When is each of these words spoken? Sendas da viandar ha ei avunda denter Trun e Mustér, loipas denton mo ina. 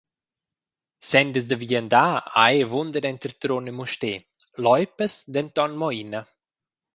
Sendas 1.09 1.45
da 1.49 1.55
viandar 1.63 2.15
ha 2.35 2.43
ei 2.53 2.59
avunda 2.65 2.99
denter 3.05 3.33
Trun 3.41 3.69
e 3.71 3.73
Mustér, 3.77 4.21
loipas 4.63 5.13
denton 5.35 5.71
mo 5.79 5.89
ina. 6.03 6.21